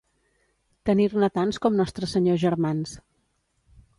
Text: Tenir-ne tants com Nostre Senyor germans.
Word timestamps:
Tenir-ne 0.89 1.29
tants 1.35 1.59
com 1.67 1.77
Nostre 1.81 2.11
Senyor 2.15 2.41
germans. 2.47 2.95